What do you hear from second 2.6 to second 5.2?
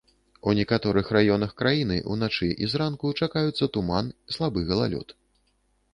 і зранку чакаюцца туман, слабы галалёд.